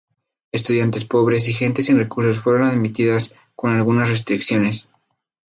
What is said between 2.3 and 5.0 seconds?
fueron admitidas con algunas restricciones.